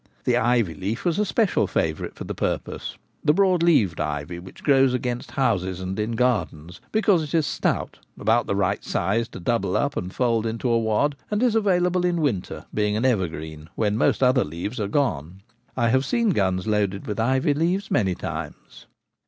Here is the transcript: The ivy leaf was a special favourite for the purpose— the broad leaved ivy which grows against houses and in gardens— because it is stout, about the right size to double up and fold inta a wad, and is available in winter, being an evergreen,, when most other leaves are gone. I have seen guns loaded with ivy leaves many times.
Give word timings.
The 0.23 0.35
ivy 0.35 0.73
leaf 0.73 1.05
was 1.05 1.19
a 1.19 1.25
special 1.25 1.67
favourite 1.67 2.15
for 2.15 2.23
the 2.23 2.33
purpose— 2.33 2.97
the 3.23 3.35
broad 3.35 3.61
leaved 3.61 3.99
ivy 4.01 4.39
which 4.39 4.63
grows 4.63 4.95
against 4.95 5.29
houses 5.29 5.79
and 5.79 5.99
in 5.99 6.13
gardens— 6.13 6.81
because 6.91 7.21
it 7.21 7.35
is 7.35 7.45
stout, 7.45 7.99
about 8.19 8.47
the 8.47 8.55
right 8.55 8.83
size 8.83 9.27
to 9.27 9.39
double 9.39 9.77
up 9.77 9.95
and 9.95 10.11
fold 10.11 10.47
inta 10.47 10.67
a 10.67 10.79
wad, 10.79 11.15
and 11.29 11.43
is 11.43 11.53
available 11.53 12.03
in 12.03 12.19
winter, 12.19 12.65
being 12.73 12.95
an 12.97 13.05
evergreen,, 13.05 13.69
when 13.75 13.95
most 13.95 14.23
other 14.23 14.43
leaves 14.43 14.79
are 14.79 14.87
gone. 14.87 15.43
I 15.77 15.89
have 15.89 16.03
seen 16.03 16.31
guns 16.31 16.65
loaded 16.65 17.05
with 17.05 17.19
ivy 17.19 17.53
leaves 17.53 17.91
many 17.91 18.15
times. 18.15 18.87